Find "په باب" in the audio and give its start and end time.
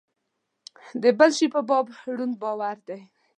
1.55-1.85